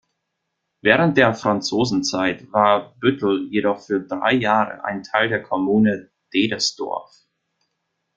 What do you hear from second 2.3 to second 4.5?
war Büttel jedoch für drei